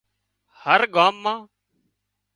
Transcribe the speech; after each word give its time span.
هر 0.63 0.81
ڳام 0.95 1.13
مان 1.23 1.39